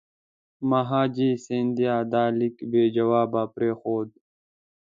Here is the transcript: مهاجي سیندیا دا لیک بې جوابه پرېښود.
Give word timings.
مهاجي 0.71 1.31
سیندیا 1.45 1.95
دا 2.11 2.23
لیک 2.37 2.57
بې 2.71 2.83
جوابه 2.95 3.43
پرېښود. 3.55 4.09